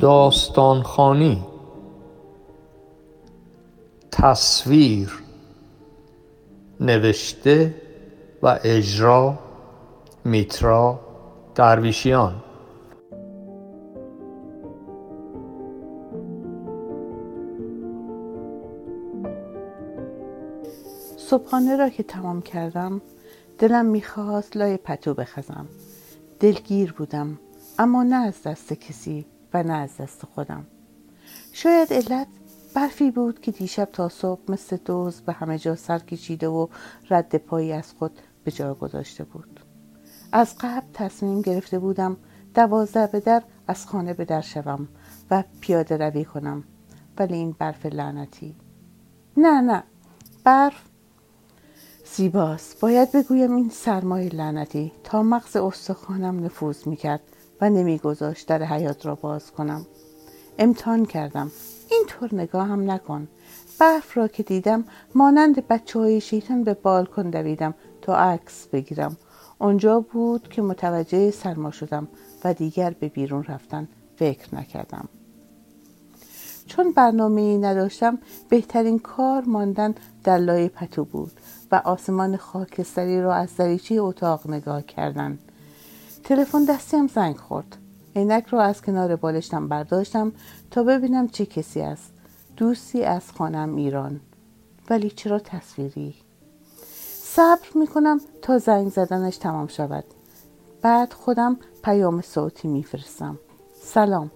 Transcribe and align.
داستانخوانی 0.00 1.44
تصویر 4.10 5.22
نوشته 6.80 7.74
و 8.42 8.58
اجرا 8.64 9.38
میترا 10.24 11.00
درویشیان. 11.54 12.42
صبحانه 21.16 21.76
را 21.76 21.88
که 21.88 22.02
تمام 22.02 22.42
کردم 22.42 23.00
دلم 23.58 23.86
می‌خواست 23.86 24.56
لای 24.56 24.76
پتو 24.76 25.14
بخزم. 25.14 25.66
دلگیر 26.40 26.92
بودم 26.92 27.38
اما 27.78 28.02
نه 28.02 28.16
از 28.16 28.42
دست 28.42 28.72
کسی. 28.72 29.26
و 29.54 29.62
نه 29.62 29.72
از 29.72 29.96
دست 29.96 30.26
خودم. 30.34 30.66
شاید 31.52 31.92
علت 31.92 32.26
برفی 32.74 33.10
بود 33.10 33.40
که 33.40 33.50
دیشب 33.50 33.88
تا 33.92 34.08
صبح 34.08 34.40
مثل 34.48 34.76
دوز 34.84 35.20
به 35.20 35.32
همه 35.32 35.58
جا 35.58 35.76
سر 35.76 35.98
کشیده 35.98 36.48
و 36.48 36.66
رد 37.10 37.36
پایی 37.36 37.72
از 37.72 37.92
خود 37.92 38.18
به 38.44 38.50
جا 38.50 38.74
گذاشته 38.74 39.24
بود. 39.24 39.60
از 40.32 40.58
قبل 40.60 40.86
تصمیم 40.94 41.40
گرفته 41.40 41.78
بودم 41.78 42.16
دوازده 42.54 43.06
به 43.06 43.20
در 43.20 43.42
از 43.68 43.86
خانه 43.86 44.14
به 44.14 44.24
در 44.24 44.40
شوم 44.40 44.88
و 45.30 45.44
پیاده 45.60 45.96
روی 45.96 46.24
کنم. 46.24 46.64
ولی 47.18 47.34
این 47.34 47.56
برف 47.58 47.86
لعنتی. 47.86 48.56
نه 49.36 49.60
نه. 49.60 49.82
برف 50.44 50.82
زیباست. 52.14 52.80
باید 52.80 53.12
بگویم 53.12 53.56
این 53.56 53.70
سرمای 53.70 54.28
لعنتی 54.28 54.92
تا 55.04 55.22
مغز 55.22 55.56
استخوانم 55.56 56.44
نفوذ 56.44 56.86
می‌کرد. 56.88 57.35
و 57.60 57.70
نمیگذاشت 57.70 58.48
در 58.48 58.62
حیات 58.62 59.06
را 59.06 59.14
باز 59.14 59.52
کنم. 59.52 59.86
امتحان 60.58 61.06
کردم. 61.06 61.50
اینطور 61.90 62.34
نگاه 62.34 62.68
هم 62.68 62.90
نکن. 62.90 63.28
برف 63.78 64.16
را 64.16 64.28
که 64.28 64.42
دیدم 64.42 64.84
مانند 65.14 65.68
بچه 65.68 65.98
های 65.98 66.20
شیطان 66.20 66.64
به 66.64 66.74
بالکن 66.74 67.30
دویدم 67.30 67.74
تا 68.02 68.16
عکس 68.16 68.66
بگیرم. 68.66 69.16
آنجا 69.58 70.00
بود 70.00 70.48
که 70.48 70.62
متوجه 70.62 71.30
سرما 71.30 71.70
شدم 71.70 72.08
و 72.44 72.54
دیگر 72.54 72.90
به 72.90 73.08
بیرون 73.08 73.44
رفتن 73.44 73.88
فکر 74.16 74.54
نکردم. 74.54 75.08
چون 76.66 76.92
برنامه 76.92 77.40
ای 77.40 77.58
نداشتم 77.58 78.18
بهترین 78.48 78.98
کار 78.98 79.44
ماندن 79.44 79.94
در 80.24 80.38
لای 80.38 80.68
پتو 80.68 81.04
بود 81.04 81.32
و 81.72 81.82
آسمان 81.84 82.36
خاکستری 82.36 83.20
را 83.20 83.34
از 83.34 83.56
دریچه 83.56 83.94
اتاق 83.94 84.50
نگاه 84.50 84.82
کردن. 84.82 85.38
تلفن 86.28 86.64
دستیم 86.64 87.06
زنگ 87.06 87.36
خورد. 87.36 87.76
عینک 88.16 88.46
را 88.46 88.62
از 88.62 88.82
کنار 88.82 89.16
بالشتم 89.16 89.68
برداشتم 89.68 90.32
تا 90.70 90.82
ببینم 90.82 91.28
چه 91.28 91.46
کسی 91.46 91.80
است. 91.80 92.12
دوستی 92.56 93.04
از 93.04 93.32
خانم 93.32 93.76
ایران. 93.76 94.20
ولی 94.90 95.10
چرا 95.10 95.38
تصویری؟ 95.38 96.14
صبر 97.22 97.68
می‌کنم 97.74 98.20
تا 98.42 98.58
زنگ 98.58 98.88
زدنش 98.88 99.36
تمام 99.36 99.66
شود. 99.66 100.04
بعد 100.82 101.12
خودم 101.12 101.56
پیام 101.84 102.20
صوتی 102.20 102.68
میفرستم. 102.68 103.38
سلام. 103.82 104.30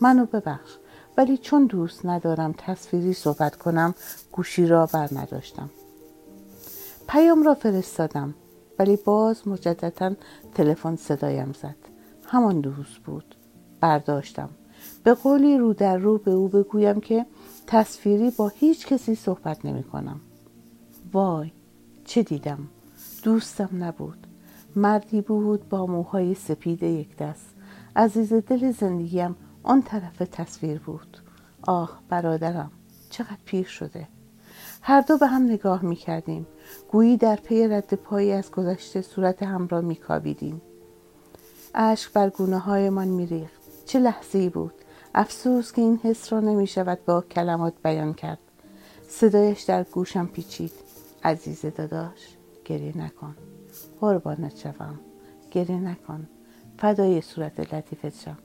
منو 0.00 0.26
ببخش. 0.26 0.70
ولی 1.16 1.38
چون 1.38 1.66
دوست 1.66 2.06
ندارم 2.06 2.54
تصویری 2.58 3.12
صحبت 3.12 3.56
کنم 3.56 3.94
گوشی 4.32 4.66
را 4.66 4.86
بر 4.86 5.08
نداشتم. 5.12 5.70
پیام 7.08 7.42
را 7.42 7.54
فرستادم. 7.54 8.34
ولی 8.80 8.96
باز 8.96 9.48
مجددا 9.48 10.14
تلفن 10.54 10.96
صدایم 10.96 11.52
زد. 11.52 11.76
همان 12.26 12.60
دوست 12.60 12.98
بود. 13.04 13.34
برداشتم. 13.80 14.48
به 15.04 15.14
قولی 15.14 15.58
رو 15.58 15.74
در 15.74 15.96
رو 15.96 16.18
به 16.18 16.30
او 16.30 16.48
بگویم 16.48 17.00
که 17.00 17.26
تصویری 17.66 18.30
با 18.30 18.48
هیچ 18.48 18.86
کسی 18.86 19.14
صحبت 19.14 19.64
نمی 19.64 19.82
کنم. 19.82 20.20
وای 21.12 21.50
چه 22.04 22.22
دیدم؟ 22.22 22.68
دوستم 23.22 23.68
نبود. 23.72 24.26
مردی 24.76 25.20
بود 25.20 25.68
با 25.68 25.86
موهای 25.86 26.34
سپید 26.34 26.82
یک 26.82 27.16
دست. 27.16 27.54
عزیز 27.96 28.32
دل 28.32 28.72
زندگیم 28.72 29.36
آن 29.62 29.82
طرف 29.82 30.18
تصویر 30.18 30.78
بود. 30.78 31.16
آه 31.62 32.02
برادرم 32.08 32.70
چقدر 33.10 33.38
پیر 33.44 33.66
شده. 33.66 34.08
هر 34.82 35.00
دو 35.00 35.18
به 35.18 35.26
هم 35.26 35.42
نگاه 35.42 35.84
می 35.84 35.96
کردیم 35.96 36.46
گویی 36.90 37.16
در 37.16 37.36
پی 37.36 37.68
رد 37.68 37.94
پایی 37.94 38.32
از 38.32 38.50
گذشته 38.50 39.02
صورت 39.02 39.42
هم 39.42 39.68
را 39.68 39.80
می 39.80 39.96
کابیدیم 39.96 40.62
اشک 41.74 42.12
بر 42.12 42.30
گونه 42.30 42.58
هایمان 42.58 43.08
می 43.08 43.26
ریخت 43.26 43.60
چه 43.86 43.98
لحظه 43.98 44.48
بود. 44.48 44.74
افسوس 45.14 45.72
که 45.72 45.82
این 45.82 46.00
حس 46.02 46.32
را 46.32 46.40
نمی 46.40 46.66
شود 46.66 47.04
با 47.04 47.20
کلمات 47.20 47.74
بیان 47.82 48.14
کرد. 48.14 48.38
صدایش 49.08 49.62
در 49.62 49.82
گوشم 49.84 50.26
پیچید. 50.26 50.72
عزیز 51.24 51.66
داداش 51.66 52.36
گریه 52.64 52.98
نکن. 52.98 53.36
قربانت 54.00 54.56
شوم. 54.56 55.00
گریه 55.50 55.80
نکن. 55.80 56.28
فدای 56.78 57.20
صورت 57.20 57.74
لطیفت 57.74 58.20
شم. 58.20 58.38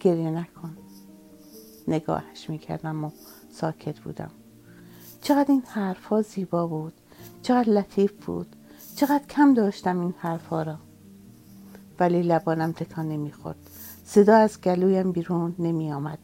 گریه 0.00 0.30
نکن. 0.30 0.76
نگاهش 1.88 2.50
می‌کردم 2.50 3.04
و 3.04 3.10
ساکت 3.50 4.00
بودم. 4.00 4.30
چقدر 5.26 5.50
این 5.50 5.62
حرفها 5.66 6.22
زیبا 6.22 6.66
بود. 6.66 6.92
چقدر 7.42 7.70
لطیف 7.70 8.12
بود. 8.26 8.56
چقدر 8.96 9.22
کم 9.30 9.54
داشتم 9.54 10.00
این 10.00 10.14
حرفها 10.18 10.62
را. 10.62 10.76
ولی 12.00 12.22
لبانم 12.22 12.72
تکان 12.72 13.08
نمی‌خورد. 13.08 13.56
صدا 14.04 14.36
از 14.36 14.60
گلویم 14.60 15.12
بیرون 15.12 15.54
نمی 15.58 15.92
آمد 15.92 16.18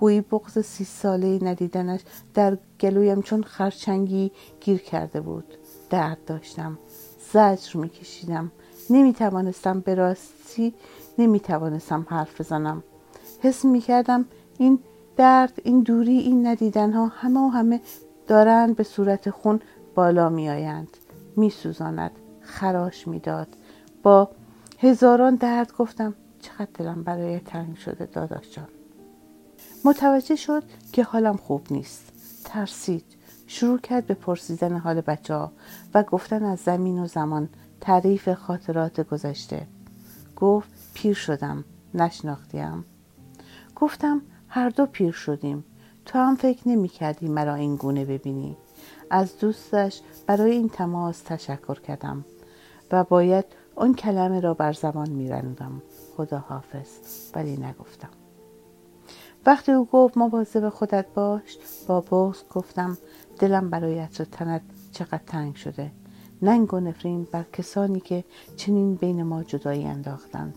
گویی 0.00 0.20
بغز 0.20 0.58
سی 0.58 0.84
ساله 0.84 1.38
ندیدنش 1.42 2.00
در 2.34 2.58
گلویم 2.80 3.22
چون 3.22 3.42
خرچنگی 3.42 4.32
گیر 4.60 4.78
کرده 4.78 5.20
بود. 5.20 5.54
درد 5.90 6.24
داشتم. 6.26 6.78
زجر 7.32 7.80
میکشیدم. 7.80 8.52
نمی 8.90 9.12
توانستم 9.12 9.80
به 9.80 9.94
راستی 9.94 10.74
نمی 11.18 11.40
توانستم 11.40 12.06
حرف 12.08 12.40
بزنم. 12.40 12.82
حس 13.42 13.64
می 13.64 13.80
کردم 13.80 14.24
این 14.58 14.78
درد 15.16 15.60
این 15.64 15.80
دوری 15.80 16.18
این 16.18 16.46
ندیدن 16.46 16.92
ها 16.92 17.06
همه 17.06 17.40
و 17.40 17.48
همه 17.48 17.80
دارند 18.30 18.76
به 18.76 18.82
صورت 18.82 19.30
خون 19.30 19.60
بالا 19.94 20.28
می 20.28 20.50
آیند 20.50 20.96
می 21.36 21.50
سوزاند 21.50 22.10
خراش 22.40 23.08
می‌داد. 23.08 23.48
با 24.02 24.30
هزاران 24.78 25.34
درد 25.34 25.72
گفتم 25.72 26.14
چقدر 26.40 26.68
دلم 26.74 27.02
برای 27.02 27.38
تنگ 27.38 27.76
شده 27.76 28.06
داداش 28.06 28.50
جان. 28.50 28.68
متوجه 29.84 30.36
شد 30.36 30.62
که 30.92 31.04
حالم 31.04 31.36
خوب 31.36 31.66
نیست. 31.70 32.12
ترسید. 32.44 33.04
شروع 33.46 33.78
کرد 33.78 34.06
به 34.06 34.14
پرسیدن 34.14 34.76
حال 34.76 35.00
بچه 35.00 35.34
ها 35.34 35.52
و 35.94 36.02
گفتن 36.02 36.44
از 36.44 36.58
زمین 36.58 36.98
و 36.98 37.06
زمان. 37.06 37.48
تعریف 37.80 38.28
خاطرات 38.28 39.00
گذشته. 39.00 39.66
گفت 40.36 40.68
پیر 40.94 41.14
شدم. 41.14 41.64
نشناختیم. 41.94 42.84
گفتم 43.76 44.22
هر 44.48 44.68
دو 44.68 44.86
پیر 44.86 45.12
شدیم. 45.12 45.64
تو 46.10 46.18
هم 46.18 46.36
فکر 46.36 46.68
نمی 46.68 46.88
کردی 46.88 47.28
مرا 47.28 47.54
این 47.54 47.76
گونه 47.76 48.04
ببینی. 48.04 48.56
از 49.10 49.38
دوستش 49.38 50.00
برای 50.26 50.50
این 50.50 50.68
تماس 50.68 51.22
تشکر 51.22 51.80
کردم 51.80 52.24
و 52.92 53.04
باید 53.04 53.44
آن 53.76 53.94
کلمه 53.94 54.40
را 54.40 54.54
بر 54.54 54.72
زبان 54.72 55.10
میراندم 55.10 55.82
خدا 56.16 56.38
حافظ. 56.38 56.88
ولی 57.34 57.56
نگفتم. 57.56 58.08
وقتی 59.46 59.72
او 59.72 59.86
گفت 59.86 60.16
مواظب 60.16 60.68
خودت 60.68 61.06
باش 61.14 61.58
با 61.86 62.00
بغز 62.00 62.42
گفتم 62.50 62.98
دلم 63.38 63.70
برایت 63.70 64.20
و 64.20 64.24
تنت 64.24 64.62
چقدر 64.92 65.20
تنگ 65.26 65.54
شده. 65.54 65.90
ننگ 66.42 66.74
و 66.74 66.80
نفرین 66.80 67.26
بر 67.32 67.44
کسانی 67.52 68.00
که 68.00 68.24
چنین 68.56 68.94
بین 68.94 69.22
ما 69.22 69.42
جدایی 69.42 69.84
انداختند. 69.84 70.54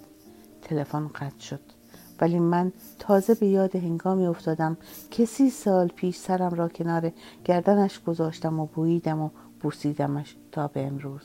تلفن 0.62 1.08
قطع 1.08 1.40
شد. 1.40 1.73
ولی 2.20 2.40
من 2.40 2.72
تازه 3.00 3.34
به 3.34 3.48
یاد 3.48 3.76
هنگامی 3.76 4.26
افتادم 4.26 4.78
که 5.12 5.26
سی 5.26 5.50
سال 5.50 5.88
پیش 5.88 6.18
سرم 6.18 6.54
را 6.54 6.70
کنار 6.70 7.12
گردنش 7.46 8.00
گذاشتم 8.04 8.60
و 8.60 8.66
بوییدم 8.66 9.22
و 9.22 9.30
بوسیدمش 9.60 10.36
تا 10.52 10.68
به 10.68 10.88
امروز. 10.88 11.22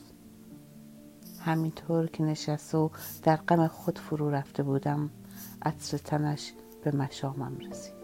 همینطور 1.41 2.07
که 2.07 2.23
نشست 2.23 2.75
و 2.75 2.91
در 3.23 3.37
غم 3.37 3.67
خود 3.67 3.99
فرو 3.99 4.31
رفته 4.31 4.63
بودم 4.63 5.11
عطر 5.63 5.99
تنش 5.99 6.53
به 6.85 6.97
مشامم 6.97 7.59
رسید. 7.71 7.98